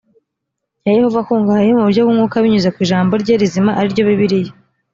[0.85, 4.03] ya yehova akungahaye yo mu buryo bw umwuka binyuze ku ijambo rye rizima ari ryo
[4.09, 4.53] bibiliya